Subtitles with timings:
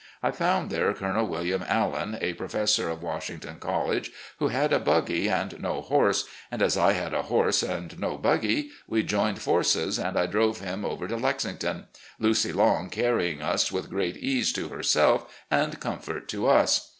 [0.23, 4.79] I found there Colonel William Allan, a pro fessor of Washington College, who had a
[4.79, 9.43] buggy and no horse, and as I had a horse and no buggy, we joined
[9.43, 11.85] forces and I drove him over to Lexington,
[12.17, 16.89] "Lucy Long" canying us with great ease to herself and comfort to us.